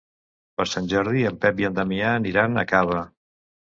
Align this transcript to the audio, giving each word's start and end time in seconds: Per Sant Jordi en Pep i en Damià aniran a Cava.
Per 0.61 0.65
Sant 0.69 0.87
Jordi 0.93 1.21
en 1.31 1.37
Pep 1.45 1.61
i 1.65 1.67
en 1.71 1.77
Damià 1.81 2.17
aniran 2.23 2.63
a 2.63 2.65
Cava. 2.73 3.03